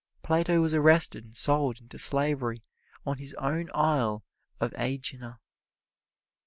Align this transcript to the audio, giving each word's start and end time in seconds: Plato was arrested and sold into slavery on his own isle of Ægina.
Plato 0.23 0.59
was 0.61 0.73
arrested 0.73 1.25
and 1.25 1.35
sold 1.35 1.79
into 1.79 1.99
slavery 1.99 2.63
on 3.05 3.19
his 3.19 3.35
own 3.35 3.69
isle 3.75 4.23
of 4.59 4.71
Ægina. 4.71 5.37